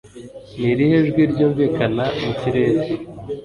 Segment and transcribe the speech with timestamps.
[0.59, 2.81] Ni irihe jwi ryumvikana mu kirere